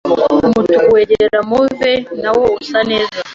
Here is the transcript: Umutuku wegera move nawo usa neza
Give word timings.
Umutuku 0.47 0.87
wegera 0.95 1.37
move 1.51 1.91
nawo 2.21 2.45
usa 2.61 2.79
neza 2.89 3.17